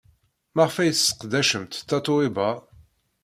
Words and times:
Maɣef 0.55 0.75
ay 0.77 0.91
tesseqdacemt 0.91 1.73
Tatoeba? 1.89 2.49